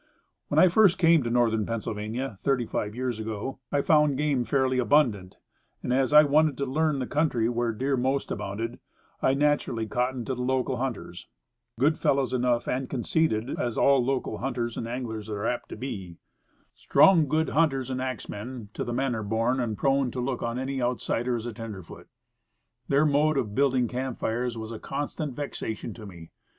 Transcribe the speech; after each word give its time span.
When 0.47 0.57
I 0.57 0.67
first 0.67 0.97
came 0.97 1.21
to 1.21 1.29
Northern 1.29 1.63
Pennsylvania, 1.63 2.39
thirty 2.41 2.65
five 2.65 2.95
years 2.95 3.19
ago, 3.19 3.59
I 3.71 3.83
found 3.83 4.17
game 4.17 4.43
fairly 4.45 4.79
abundant; 4.79 5.37
and, 5.83 5.93
as 5.93 6.11
I 6.11 6.23
wanted 6.23 6.57
to 6.57 6.65
learn 6.65 6.97
the 6.97 7.05
country 7.05 7.47
where 7.47 7.71
deer 7.71 7.95
most 7.95 8.31
abounded, 8.31 8.79
I 9.21 9.35
naturally 9.35 9.85
cottoned 9.85 10.25
to 10.25 10.33
the 10.33 10.41
local 10.41 10.77
hunters. 10.77 11.27
Good 11.79 11.99
fellows 11.99 12.33
enough, 12.33 12.67
and 12.67 12.89
conceited, 12.89 13.51
as 13.59 13.77
all 13.77 14.03
local 14.03 14.39
hunters 14.39 14.75
and 14.75 14.87
anglers 14.87 15.29
are 15.29 15.45
apt 15.45 15.69
to 15.69 15.75
be. 15.75 16.17
Strong, 16.73 17.27
good 17.27 17.49
hunters 17.49 17.91
and 17.91 18.01
axe 18.01 18.27
men, 18.27 18.69
to 18.73 18.83
the 18.83 18.93
manor 18.93 19.21
born, 19.21 19.59
and 19.59 19.77
prone 19.77 20.09
to 20.09 20.19
look 20.19 20.41
on 20.41 20.57
any 20.57 20.81
outsider 20.81 21.39
cr> 21.39 21.47
a 21.47 21.53
tenderfoot. 21.53 22.07
Their 22.87 23.05
mode 23.05 23.37
of 23.37 23.53
building 23.53 23.87
camp 23.87 24.17
fires 24.17 24.57
was 24.57 24.71
a 24.71 24.79
constant 24.79 25.35
vexation 25.35 25.93
to 25.93 26.07
me. 26.07 26.31